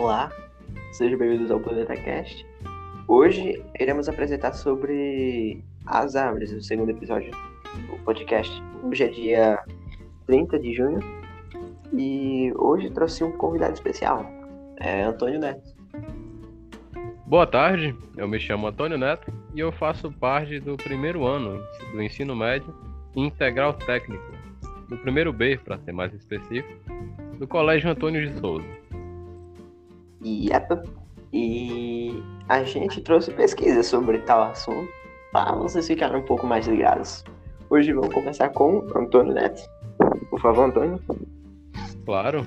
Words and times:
Olá, 0.00 0.30
sejam 0.92 1.18
bem-vindos 1.18 1.50
ao 1.50 1.58
Planeta 1.58 1.96
Cast. 1.96 2.46
Hoje 3.08 3.60
iremos 3.80 4.08
apresentar 4.08 4.52
sobre 4.52 5.60
as 5.84 6.14
árvores, 6.14 6.52
o 6.52 6.62
segundo 6.62 6.90
episódio 6.90 7.32
do 7.32 7.98
podcast. 8.04 8.62
Hoje 8.84 9.02
é 9.02 9.08
dia 9.08 9.64
30 10.24 10.56
de 10.60 10.72
junho 10.72 11.00
e 11.92 12.52
hoje 12.54 12.90
trouxe 12.90 13.24
um 13.24 13.32
convidado 13.32 13.74
especial, 13.74 14.24
é 14.78 15.02
Antônio 15.02 15.40
Neto. 15.40 15.74
Boa 17.26 17.48
tarde, 17.48 17.92
eu 18.16 18.28
me 18.28 18.38
chamo 18.38 18.68
Antônio 18.68 18.96
Neto 18.96 19.32
e 19.52 19.58
eu 19.58 19.72
faço 19.72 20.12
parte 20.12 20.60
do 20.60 20.76
primeiro 20.76 21.26
ano 21.26 21.60
do 21.90 22.00
ensino 22.00 22.36
médio 22.36 22.72
integral 23.16 23.72
técnico, 23.74 24.30
do 24.88 24.96
primeiro 24.96 25.32
B, 25.32 25.58
para 25.58 25.76
ser 25.78 25.90
mais 25.90 26.14
específico, 26.14 26.72
do 27.36 27.48
Colégio 27.48 27.90
Antônio 27.90 28.24
de 28.24 28.38
Souza. 28.38 28.87
Yep. 30.24 30.82
E 31.32 32.22
a 32.48 32.62
gente 32.64 33.00
trouxe 33.00 33.30
pesquisa 33.32 33.82
sobre 33.82 34.18
tal 34.18 34.42
assunto 34.50 34.90
para 35.32 35.52
vocês 35.54 35.86
ficarem 35.86 36.16
um 36.16 36.24
pouco 36.24 36.46
mais 36.46 36.66
ligados. 36.66 37.24
Hoje 37.70 37.92
vamos 37.92 38.12
conversar 38.14 38.48
com 38.50 38.86
Antônio 38.96 39.34
Neto. 39.34 39.62
Por 40.30 40.40
favor, 40.40 40.64
Antônio. 40.64 41.00
Claro. 42.04 42.46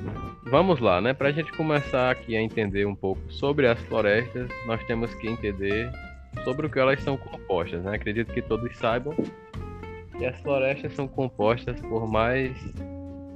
Vamos 0.50 0.80
lá, 0.80 1.00
né? 1.00 1.14
Para 1.14 1.30
a 1.30 1.32
gente 1.32 1.52
começar 1.54 2.10
aqui 2.10 2.36
a 2.36 2.42
entender 2.42 2.86
um 2.86 2.96
pouco 2.96 3.22
sobre 3.32 3.68
as 3.68 3.80
florestas, 3.82 4.50
nós 4.66 4.84
temos 4.86 5.14
que 5.16 5.28
entender 5.28 5.92
sobre 6.44 6.66
o 6.66 6.70
que 6.70 6.80
elas 6.80 7.02
são 7.04 7.16
compostas, 7.16 7.84
né? 7.84 7.96
Acredito 7.96 8.34
que 8.34 8.42
todos 8.42 8.76
saibam 8.78 9.14
que 10.18 10.26
as 10.26 10.40
florestas 10.42 10.94
são 10.94 11.08
compostas 11.08 11.80
por 11.82 12.08
mais 12.08 12.56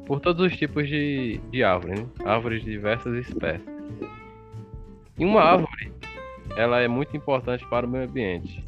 por 0.06 0.20
todos 0.20 0.46
os 0.46 0.56
tipos 0.56 0.88
de, 0.88 1.40
de 1.52 1.64
árvores, 1.64 2.00
né? 2.00 2.08
árvores 2.24 2.64
de 2.64 2.72
diversas 2.72 3.14
espécies. 3.28 3.68
E 5.18 5.24
uma 5.24 5.42
árvore, 5.42 5.94
ela 6.58 6.82
é 6.82 6.88
muito 6.90 7.16
importante 7.16 7.66
para 7.68 7.86
o 7.86 7.90
meio 7.90 8.04
ambiente. 8.04 8.64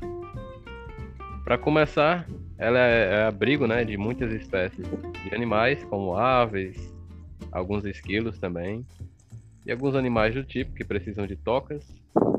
Para 1.43 1.57
começar, 1.57 2.25
ela 2.57 2.79
é, 2.79 3.15
é 3.15 3.23
abrigo, 3.23 3.67
né, 3.67 3.83
de 3.83 3.97
muitas 3.97 4.31
espécies 4.33 4.87
de 5.23 5.35
animais, 5.35 5.83
como 5.85 6.15
aves, 6.15 6.93
alguns 7.51 7.83
esquilos 7.83 8.39
também, 8.39 8.85
e 9.65 9.71
alguns 9.71 9.93
animais 9.93 10.33
do 10.33 10.43
tipo 10.43 10.73
que 10.73 10.85
precisam 10.85 11.27
de 11.27 11.35
tocas, 11.35 11.85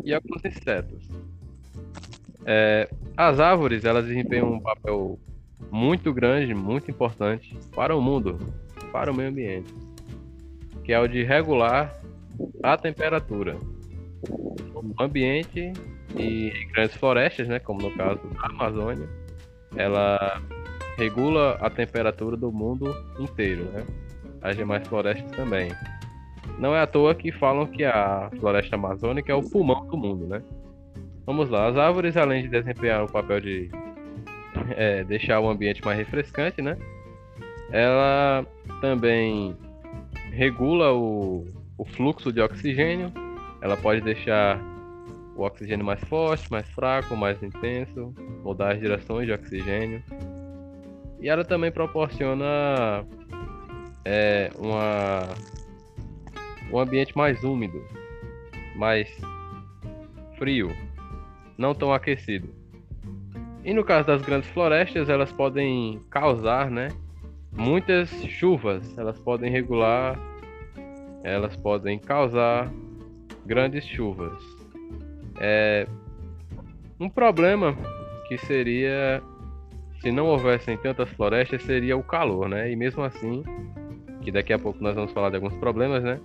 e 0.03 0.15
alguns 0.15 0.43
insetos. 0.43 1.07
É, 2.47 2.89
as 3.15 3.39
árvores, 3.39 3.85
elas 3.85 4.07
desempenham 4.07 4.51
um 4.51 4.61
papel 4.61 5.19
muito 5.71 6.15
grande, 6.15 6.55
muito 6.55 6.91
importante 6.91 7.55
para 7.75 7.95
o 7.95 8.01
mundo, 8.01 8.39
para 8.91 9.13
o 9.13 9.15
meio 9.15 9.29
ambiente, 9.29 9.75
que 10.83 10.95
é 10.95 10.99
o 10.99 11.07
de 11.07 11.23
regular 11.23 11.95
a 12.63 12.75
temperatura 12.77 13.59
no 14.29 14.95
ambiente 14.99 15.73
e 16.17 16.51
grandes 16.73 16.97
florestas, 16.97 17.49
né, 17.49 17.59
como 17.59 17.83
no 17.83 17.91
caso 17.97 18.21
da 18.29 18.47
Amazônia, 18.47 19.09
ela 19.77 20.41
regula 20.97 21.53
a 21.61 21.71
temperatura 21.71 22.37
do 22.37 22.51
mundo 22.51 22.95
inteiro, 23.19 23.65
né? 23.73 23.85
As 24.43 24.57
demais 24.57 24.87
florestas 24.87 25.31
também. 25.33 25.71
Não 26.59 26.75
é 26.75 26.81
à 26.81 26.87
toa 26.87 27.15
que 27.15 27.31
falam 27.31 27.67
que 27.67 27.85
a 27.85 28.31
floresta 28.41 28.75
amazônica 28.75 29.31
é 29.31 29.35
o 29.35 29.43
pulmão 29.43 29.87
do 29.87 29.97
mundo, 29.97 30.27
né? 30.27 30.43
Vamos 31.25 31.49
lá, 31.49 31.69
as 31.69 31.77
árvores, 31.77 32.17
além 32.17 32.43
de 32.43 32.49
desempenhar 32.49 33.05
o 33.05 33.13
papel 33.13 33.41
de 33.41 33.71
é, 34.77 35.05
deixar 35.05 35.41
o 35.41 35.49
ambiente 35.49 35.85
mais 35.85 35.99
refrescante, 35.99 36.61
né? 36.61 36.77
Ela 37.71 38.47
também 38.81 39.55
regula 40.33 40.93
o, 40.93 41.45
o 41.77 41.85
fluxo 41.85 42.33
de 42.33 42.41
oxigênio. 42.41 43.13
Ela 43.61 43.77
pode 43.77 44.01
deixar 44.01 44.61
o 45.37 45.43
oxigênio 45.43 45.85
mais 45.85 46.01
forte, 46.05 46.51
mais 46.51 46.69
fraco, 46.71 47.17
mais 47.17 47.43
intenso, 47.43 48.13
mudar 48.43 48.73
as 48.73 48.81
direções 48.81 49.27
de 49.27 49.33
oxigênio. 49.33 50.03
E 51.21 51.29
ela 51.29 51.45
também 51.45 51.71
proporciona 51.71 53.05
é, 54.05 54.51
uma, 54.57 55.29
um 56.73 56.79
ambiente 56.79 57.17
mais 57.17 57.43
úmido, 57.45 57.81
mais 58.77 59.09
frio, 60.37 60.75
não 61.57 61.75
tão 61.75 61.93
aquecido. 61.93 62.49
E 63.65 63.75
no 63.75 63.85
caso 63.85 64.07
das 64.07 64.23
grandes 64.23 64.49
florestas, 64.51 65.09
elas 65.09 65.33
podem 65.33 66.01
causar, 66.11 66.71
né, 66.71 66.89
muitas 67.53 68.09
chuvas. 68.27 68.97
Elas 68.97 69.19
podem 69.19 69.51
regular, 69.51 70.19
elas 71.23 71.57
podem 71.57 71.99
causar 71.99 72.73
grandes 73.49 73.85
chuvas. 73.85 74.39
É 75.41 75.87
um 77.01 77.09
problema 77.09 77.75
que 78.29 78.37
seria 78.37 79.23
se 80.01 80.13
não 80.13 80.27
houvessem 80.27 80.77
tantas 80.77 81.09
florestas 81.11 81.63
seria 81.63 81.97
o 81.97 82.03
calor, 82.03 82.49
né? 82.49 82.71
E 82.71 82.77
mesmo 82.77 83.03
assim, 83.03 83.43
que 84.21 84.31
daqui 84.31 84.53
a 84.53 84.59
pouco 84.59 84.83
nós 84.83 84.95
vamos 84.95 85.13
falar 85.13 85.31
de 85.31 85.37
alguns 85.37 85.55
problemas, 85.55 86.05
né? 86.05 86.21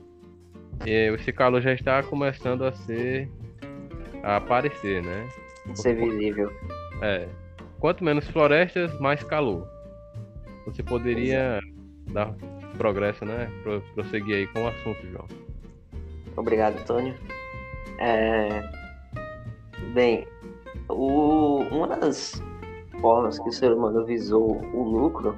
E 0.85 0.91
esse 1.13 1.31
calor 1.31 1.61
já 1.61 1.73
está 1.73 2.03
começando 2.03 2.65
a 2.65 2.71
ser 2.71 3.29
a 4.21 4.37
aparecer, 4.37 5.01
né? 5.01 5.27
Ser 5.75 5.95
visível. 5.95 6.51
É. 7.01 7.27
Quanto 7.79 8.03
menos 8.03 8.27
florestas, 8.27 8.97
mais 8.99 9.23
calor. 9.23 9.67
Você 10.65 10.83
poderia 10.83 11.59
dar 12.11 12.33
progresso, 12.77 13.25
né? 13.25 13.49
Pro, 13.63 13.81
prosseguir 13.93 14.35
aí 14.35 14.47
com 14.47 14.63
o 14.63 14.67
assunto, 14.67 15.07
João. 15.11 15.27
Obrigado, 16.35 16.77
Antônio. 16.79 17.15
É... 17.99 18.63
Bem, 19.93 20.27
o... 20.89 21.59
uma 21.71 21.87
das 21.87 22.41
formas 22.99 23.39
que 23.39 23.49
o 23.49 23.51
ser 23.51 23.71
humano 23.71 24.05
visou 24.05 24.61
o 24.73 24.83
lucro 24.83 25.35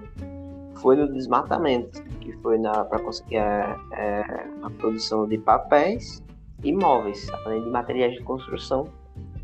foi 0.75 0.95
no 0.95 1.11
desmatamento, 1.11 2.03
que 2.21 2.31
foi 2.37 2.59
para 2.59 2.99
conseguir 2.99 3.37
a, 3.37 3.79
é, 3.93 4.47
a 4.61 4.69
produção 4.69 5.27
de 5.27 5.37
papéis 5.37 6.23
e 6.63 6.71
móveis, 6.71 7.27
além 7.45 7.63
de 7.63 7.69
materiais 7.69 8.13
de 8.13 8.21
construção 8.21 8.87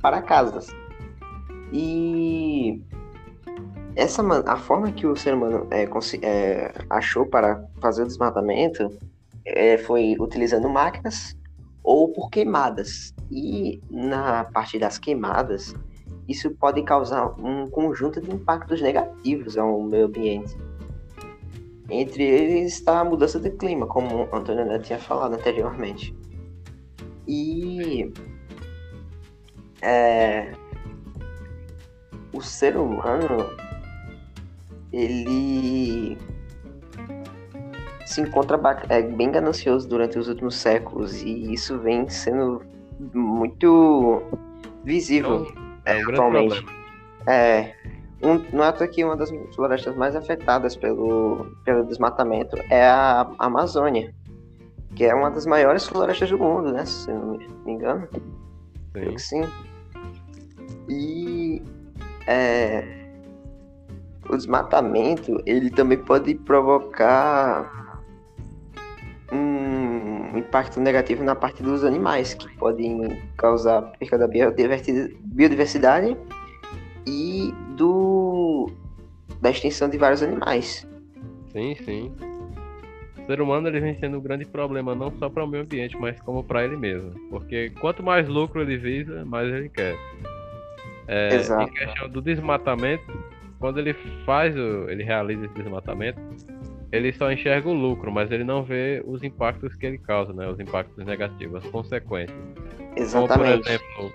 para 0.02 0.22
casas. 0.22 0.68
E 1.74 2.82
essa 3.96 4.22
a 4.46 4.56
forma 4.56 4.92
que 4.92 5.08
o 5.08 5.16
ser 5.16 5.34
humano 5.34 5.68
é, 5.72 5.88
é, 6.22 6.74
achou 6.90 7.26
para 7.26 7.66
fazer 7.80 8.04
o 8.04 8.08
desmatamento 8.08 8.90
é, 9.46 9.78
foi 9.78 10.16
utilizando 10.20 10.70
máquinas 10.70 11.36
ou 11.92 12.08
por 12.08 12.30
queimadas. 12.30 13.14
E 13.30 13.82
na 13.90 14.46
parte 14.46 14.80
das 14.80 14.98
queimadas, 14.98 15.76
isso 16.28 16.50
pode 16.52 16.82
causar 16.84 17.38
um 17.38 17.70
conjunto 17.70 18.22
de 18.22 18.32
impactos 18.32 18.82
negativos 18.82 19.58
ao 19.58 19.82
meio 19.84 20.06
ambiente. 20.06 20.56
Entre 21.90 22.24
eles 22.24 22.76
está 22.76 23.02
a 23.02 23.04
mudança 23.04 23.38
de 23.42 23.50
clima, 23.50 23.86
como 23.86 24.24
o 24.24 24.36
Antônio 24.36 24.66
Neto 24.66 24.86
tinha 24.86 25.00
falado 25.00 25.34
anteriormente. 25.34 26.16
E 27.28 28.10
é, 29.82 30.54
o 32.32 32.42
ser 32.42 32.78
humano 32.78 33.50
ele 34.94 36.18
se 38.12 38.22
encontra 38.22 38.60
é, 38.90 39.02
bem 39.02 39.32
ganancioso 39.32 39.88
durante 39.88 40.20
os 40.20 40.28
últimos 40.28 40.56
séculos 40.56 41.22
e 41.22 41.54
isso 41.54 41.80
vem 41.80 42.10
sendo 42.10 42.62
muito 43.14 44.22
visível 44.84 45.48
é, 45.86 46.00
é 46.00 46.06
um 46.06 46.10
atualmente. 46.10 46.66
É, 47.26 47.74
um, 48.22 48.38
não 48.52 48.66
é 48.66 48.88
que 48.88 49.04
uma 49.04 49.16
das 49.16 49.32
florestas 49.56 49.96
mais 49.96 50.16
afetadas 50.16 50.76
pelo, 50.76 51.56
pelo 51.64 51.86
desmatamento 51.86 52.58
é 52.70 52.86
a 52.86 53.32
Amazônia, 53.40 54.14
que 54.94 55.06
é 55.06 55.16
uma 55.16 55.32
das 55.32 55.46
maiores 55.46 55.88
florestas 55.88 56.30
do 56.30 56.38
mundo, 56.38 56.72
né? 56.72 56.86
Se 56.86 57.12
não 57.12 57.38
me 57.66 57.72
engano. 57.72 58.08
Sim. 59.18 59.18
sim. 59.18 59.50
E 60.90 61.64
é, 62.28 62.84
o 64.30 64.36
desmatamento 64.36 65.42
ele 65.46 65.70
também 65.70 65.98
pode 65.98 66.36
provocar 66.36 67.82
um 70.34 70.38
impacto 70.38 70.80
negativo 70.80 71.24
na 71.24 71.36
parte 71.36 71.62
dos 71.62 71.84
animais, 71.84 72.34
que 72.34 72.48
podem 72.56 73.22
causar 73.38 73.82
perda 74.00 74.20
da 74.20 74.28
biodiversidade 74.28 76.18
e 77.06 77.54
do 77.76 78.72
da 79.42 79.50
extinção 79.50 79.90
de 79.90 79.98
vários 79.98 80.22
animais. 80.22 80.88
Sim, 81.52 81.76
sim. 81.84 82.12
O 83.18 83.26
ser 83.26 83.42
humano 83.42 83.68
ele 83.68 83.80
vem 83.80 84.00
sendo 84.00 84.18
um 84.18 84.22
grande 84.22 84.46
problema 84.46 84.96
não 84.96 85.12
só 85.18 85.30
para 85.30 85.44
o 85.44 85.48
meio 85.48 85.64
ambiente, 85.64 85.98
mas 85.98 86.20
como 86.22 86.44
para 86.44 86.64
ele 86.64 86.78
mesmo. 86.78 87.12
Porque 87.30 87.72
quanto 87.80 88.04
mais 88.04 88.28
lucro 88.28 88.62
ele 88.62 88.78
visa, 88.78 89.26
mais 89.26 89.52
ele 89.52 89.70
quer. 89.70 89.96
É, 91.08 91.36
Exato. 91.36 91.70
Em 91.70 91.74
questão 91.74 92.10
do 92.10 92.22
desmatamento, 92.22 93.04
quando 93.60 93.80
ele 93.80 93.94
faz, 94.26 94.56
o, 94.56 94.90
ele 94.90 95.04
realiza 95.04 95.46
esse 95.46 95.54
desmatamento, 95.56 96.20
ele 96.92 97.14
só 97.14 97.32
enxerga 97.32 97.70
o 97.70 97.74
lucro, 97.74 98.12
mas 98.12 98.32
ele 98.32 98.44
não 98.44 98.64
vê 98.64 99.02
os 99.06 99.24
impactos 99.24 99.74
que 99.76 99.86
ele 99.86 99.98
causa, 99.98 100.34
né? 100.34 100.48
Os 100.50 100.60
impactos 100.60 101.04
negativos, 101.06 101.64
as 101.64 101.72
consequências. 101.72 102.38
Exatamente. 102.96 103.38
Como, 103.38 103.64
por 103.64 103.70
exemplo, 103.70 104.14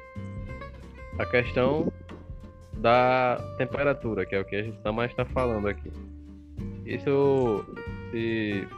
a 1.19 1.27
questão 1.27 1.93
da 2.75 3.41
temperatura, 3.57 4.27
que 4.27 4.35
é 4.35 4.41
o 4.41 4.45
que 4.45 4.57
a 4.57 4.63
gente 4.63 4.79
mais 4.93 5.11
está 5.11 5.25
falando 5.25 5.69
aqui. 5.69 5.91
Isso, 6.85 7.65
se 8.11 8.69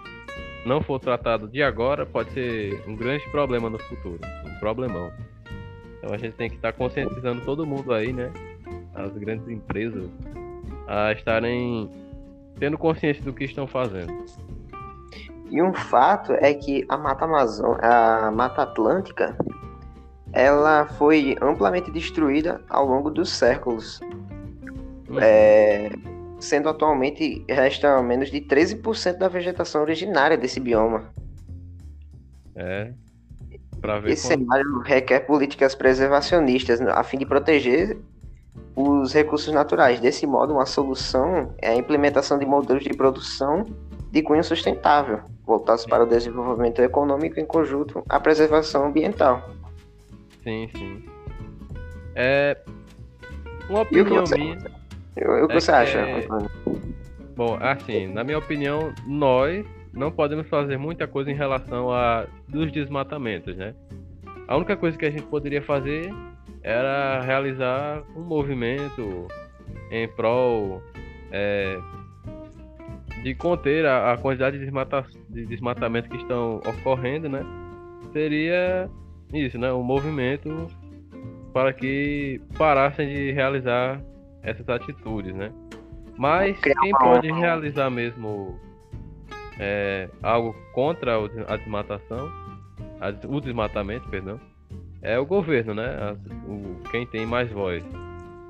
não 0.65 0.81
for 0.81 1.00
tratado 1.00 1.49
de 1.49 1.62
agora, 1.62 2.06
pode 2.06 2.31
ser 2.31 2.81
um 2.87 2.95
grande 2.95 3.29
problema 3.31 3.69
no 3.69 3.79
futuro, 3.79 4.21
um 4.47 4.59
problemão. 4.61 5.11
Então 5.99 6.15
a 6.15 6.19
gente 6.19 6.35
tem 6.35 6.49
que 6.49 6.56
estar 6.56 6.73
tá 6.73 6.79
conscientizando 6.79 7.45
todo 7.45 7.67
mundo 7.67 7.93
aí, 7.93 8.12
né? 8.12 8.33
As 8.95 9.12
grandes 9.17 9.49
empresas 9.49 10.09
a 10.87 11.12
estarem 11.12 11.91
tendo 12.59 12.77
consciência 12.79 13.23
do 13.23 13.33
que 13.33 13.45
estão 13.45 13.67
fazendo. 13.67 14.13
E 15.51 15.63
um 15.63 15.73
fato 15.73 16.33
é 16.33 16.53
que 16.53 16.85
a 16.89 16.97
Mata 16.97 17.25
Amazon, 17.25 17.77
a 17.81 18.31
Mata 18.31 18.63
Atlântica, 18.63 19.37
ela 20.33 20.87
foi 20.87 21.37
amplamente 21.41 21.91
destruída 21.91 22.61
ao 22.69 22.87
longo 22.87 23.11
dos 23.11 23.31
séculos. 23.31 24.01
Uhum. 25.09 25.19
É, 25.21 25.91
sendo 26.39 26.69
atualmente 26.69 27.45
resta 27.49 28.01
menos 28.03 28.31
de 28.31 28.41
13% 28.41 29.17
da 29.17 29.29
vegetação 29.29 29.81
originária 29.81 30.37
desse 30.37 30.61
bioma. 30.61 31.11
É. 32.55 32.93
Esse 34.07 34.29
quando... 34.29 34.41
cenário 34.41 34.79
requer 34.81 35.21
políticas 35.21 35.75
preservacionistas 35.75 36.81
a 36.81 37.03
fim 37.05 37.17
de 37.17 37.25
proteger 37.25 37.97
os 38.79 39.13
recursos 39.13 39.53
naturais. 39.53 39.99
Desse 39.99 40.25
modo, 40.25 40.53
uma 40.53 40.65
solução 40.65 41.53
é 41.59 41.71
a 41.71 41.75
implementação 41.75 42.39
de 42.39 42.47
modelos 42.47 42.85
de 42.85 42.91
produção 42.91 43.67
de 44.13 44.23
cunho 44.23 44.45
sustentável, 44.45 45.21
voltados 45.45 45.85
para 45.85 46.05
o 46.05 46.07
desenvolvimento 46.07 46.81
econômico 46.81 47.41
em 47.41 47.45
conjunto 47.45 48.05
à 48.09 48.21
preservação 48.21 48.87
ambiental. 48.87 49.51
Sim, 50.45 50.71
sim. 50.77 51.05
É 52.15 52.57
uma 53.69 53.81
opinião 53.81 54.25
você, 54.25 54.39
minha. 54.39 54.57
O 55.45 55.49
que 55.49 55.57
é 55.57 55.61
você 55.61 55.73
acha, 55.73 56.07
Bom, 57.35 57.59
assim, 57.61 58.07
na 58.07 58.23
minha 58.23 58.39
opinião, 58.39 58.93
nós 59.07 59.67
não 59.93 60.11
podemos 60.11 60.49
fazer 60.49 60.77
muita 60.77 61.07
coisa 61.09 61.31
em 61.31 61.35
relação 61.35 61.93
a 61.93 62.27
dos 62.49 62.71
desmatamentos, 62.71 63.57
né? 63.57 63.75
A 64.47 64.57
única 64.57 64.77
coisa 64.77 64.97
que 64.97 65.05
a 65.05 65.11
gente 65.11 65.25
poderia 65.25 65.63
fazer 65.63 66.13
era 66.62 67.21
realizar 67.23 68.03
um 68.17 68.23
movimento 68.23 69.27
em 69.91 70.09
prol 70.09 70.83
é, 71.31 71.79
de 73.23 73.35
conter 73.35 73.87
a, 73.87 74.12
a 74.12 74.19
quantidade 74.19 74.59
de, 74.59 74.65
desmata, 74.65 75.05
de 75.29 75.47
desmatamento 75.47 76.09
que 76.09 76.17
estão 76.17 76.56
ocorrendo, 76.56 77.29
né? 77.29 77.45
Seria 78.12 78.89
isso, 79.33 79.59
né? 79.59 79.73
Um 79.73 79.83
movimento 79.83 80.67
para 81.53 81.73
que 81.73 82.41
parassem 82.56 83.09
de 83.09 83.33
realizar 83.33 84.00
essas 84.43 84.69
atitudes, 84.69 85.35
né? 85.35 85.53
Mas 86.17 86.59
quem 86.61 86.93
pode 86.93 87.31
realizar 87.31 87.91
mesmo 87.91 88.59
é, 89.59 90.09
algo 90.23 90.55
contra 90.73 91.17
a 91.47 91.56
desmatação, 91.56 92.31
o 93.29 93.41
desmatamento, 93.41 94.09
perdão, 94.09 94.41
é 95.03 95.19
o 95.19 95.27
governo, 95.27 95.75
né? 95.75 96.17
O, 96.47 96.83
quem 96.91 97.06
tem 97.06 97.25
mais 97.25 97.50
voz. 97.50 97.85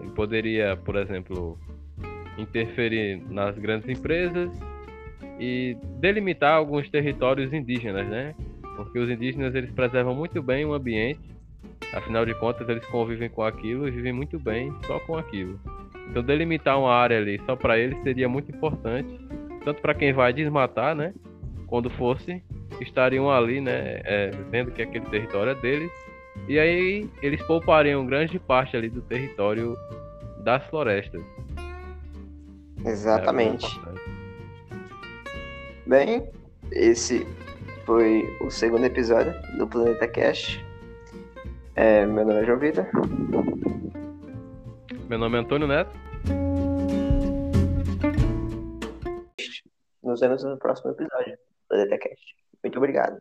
Ele 0.00 0.10
poderia, 0.10 0.76
por 0.76 0.96
exemplo, 0.96 1.58
interferir 2.36 3.22
nas 3.28 3.58
grandes 3.58 3.88
empresas 3.88 4.50
e 5.38 5.76
delimitar 6.00 6.54
alguns 6.54 6.88
territórios 6.88 7.52
indígenas, 7.52 8.06
né? 8.08 8.34
Porque 8.76 8.98
os 8.98 9.10
indígenas 9.10 9.54
eles 9.54 9.70
preservam 9.72 10.14
muito 10.14 10.42
bem 10.42 10.64
o 10.64 10.72
ambiente, 10.72 11.20
afinal 11.92 12.24
de 12.24 12.34
contas 12.34 12.68
eles 12.68 12.84
convivem 12.86 13.28
com 13.28 13.42
aquilo 13.42 13.88
e 13.88 13.90
vivem 13.90 14.12
muito 14.12 14.38
bem 14.38 14.72
só 14.86 14.98
com 15.00 15.16
aquilo. 15.16 15.58
Então 16.08 16.22
delimitar 16.22 16.78
uma 16.78 16.92
área 16.92 17.18
ali 17.18 17.40
só 17.44 17.54
para 17.54 17.78
eles 17.78 18.00
seria 18.02 18.28
muito 18.28 18.50
importante, 18.50 19.08
tanto 19.64 19.82
para 19.82 19.94
quem 19.94 20.12
vai 20.12 20.32
desmatar, 20.32 20.94
né? 20.94 21.12
Quando 21.66 21.90
fosse, 21.90 22.42
estariam 22.80 23.30
ali, 23.30 23.60
né? 23.60 24.00
É, 24.04 24.30
vendo 24.50 24.70
que 24.70 24.80
aquele 24.80 25.04
território 25.06 25.52
é 25.52 25.54
deles 25.56 26.07
e 26.46 26.58
aí 26.58 27.10
eles 27.22 27.42
poupariam 27.42 28.06
grande 28.06 28.38
parte 28.38 28.76
ali 28.76 28.88
do 28.88 29.02
território 29.02 29.76
das 30.44 30.64
florestas. 30.66 31.22
Exatamente. 32.84 33.66
É 33.66 33.98
Bem, 35.86 36.30
esse 36.72 37.26
foi 37.84 38.22
o 38.40 38.50
segundo 38.50 38.84
episódio 38.84 39.32
do 39.56 39.66
Planeta 39.66 40.06
Cash. 40.06 40.62
É, 41.74 42.04
meu 42.04 42.26
nome 42.26 42.42
é 42.42 42.44
João 42.44 42.58
Vitor. 42.58 42.86
Meu 45.08 45.18
nome 45.18 45.36
é 45.36 45.40
Antônio 45.40 45.66
Neto. 45.66 45.90
Nos 50.02 50.20
vemos 50.20 50.44
no 50.44 50.58
próximo 50.58 50.90
episódio 50.90 51.32
do 51.32 51.68
Planeta 51.68 51.98
Cash. 51.98 52.20
Muito 52.62 52.76
obrigado. 52.76 53.18